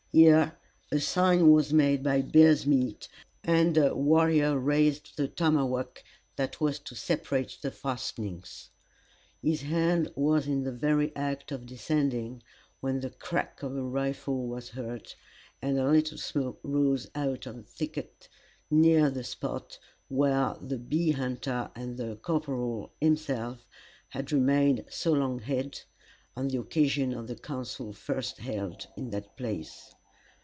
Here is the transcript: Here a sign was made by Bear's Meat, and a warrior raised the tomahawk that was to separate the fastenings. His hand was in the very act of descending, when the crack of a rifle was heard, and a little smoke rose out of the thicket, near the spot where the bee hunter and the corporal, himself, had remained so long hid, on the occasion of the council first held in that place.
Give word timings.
Here 0.13 0.57
a 0.91 0.99
sign 0.99 1.47
was 1.51 1.71
made 1.71 2.03
by 2.03 2.21
Bear's 2.21 2.67
Meat, 2.67 3.07
and 3.45 3.77
a 3.77 3.95
warrior 3.95 4.59
raised 4.59 5.15
the 5.15 5.29
tomahawk 5.29 6.03
that 6.35 6.59
was 6.59 6.79
to 6.79 6.95
separate 6.95 7.57
the 7.61 7.71
fastenings. 7.71 8.71
His 9.41 9.61
hand 9.61 10.11
was 10.17 10.47
in 10.47 10.63
the 10.65 10.73
very 10.73 11.15
act 11.15 11.53
of 11.53 11.65
descending, 11.65 12.43
when 12.81 12.99
the 12.99 13.11
crack 13.11 13.63
of 13.63 13.77
a 13.77 13.81
rifle 13.83 14.47
was 14.47 14.67
heard, 14.71 15.13
and 15.61 15.79
a 15.79 15.89
little 15.89 16.17
smoke 16.17 16.59
rose 16.61 17.07
out 17.15 17.45
of 17.45 17.55
the 17.55 17.63
thicket, 17.63 18.27
near 18.69 19.09
the 19.09 19.23
spot 19.23 19.79
where 20.09 20.57
the 20.59 20.77
bee 20.77 21.11
hunter 21.11 21.71
and 21.73 21.95
the 21.95 22.17
corporal, 22.17 22.91
himself, 22.99 23.65
had 24.09 24.33
remained 24.33 24.83
so 24.89 25.13
long 25.13 25.39
hid, 25.39 25.81
on 26.35 26.49
the 26.49 26.59
occasion 26.59 27.13
of 27.13 27.27
the 27.29 27.35
council 27.37 27.93
first 27.93 28.39
held 28.39 28.87
in 28.97 29.11
that 29.11 29.37
place. 29.37 29.93